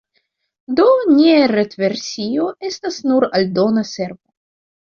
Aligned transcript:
Do 0.79 0.85
nia 1.09 1.43
retversio 1.51 2.47
estas 2.71 2.99
nur 3.11 3.29
aldona 3.41 3.85
servo. 3.95 4.21